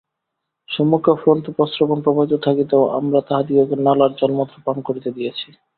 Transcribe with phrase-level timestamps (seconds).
[0.69, 5.47] সম্মুখে অফুরন্ত প্রস্রবণ প্রবাহিত থাকিতেও আমরা তাহাদিগকে নালার জলমাত্র পান করিতে দিয়াছি।